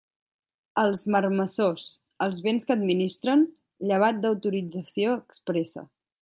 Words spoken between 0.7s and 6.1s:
Els marmessors, els béns que administren, llevat d'autorització expressa.